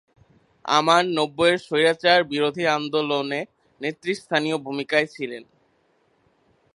আমান 0.69 1.03
নব্বইয়ের 1.17 1.59
স্বৈরাচার 1.59 2.19
বিরোধী 2.23 2.63
আন্দোলনে 2.67 3.39
নেতৃস্থানীয় 3.81 4.57
ভূমিকায় 4.57 5.07
ছিলেন। 5.07 5.43